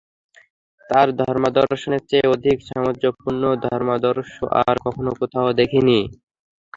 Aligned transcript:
তাঁর 0.89 1.07
ধর্মাদর্শের 1.19 2.01
চেয়ে 2.09 2.27
অধিক 2.27 2.57
সামঞ্জস্যপর্ণ 2.69 3.43
ধর্মাদর্শ 3.65 4.31
আর 4.61 4.75
কখনো 4.85 5.11
কোথাও 5.19 5.49
দেখিনি। 5.59 5.99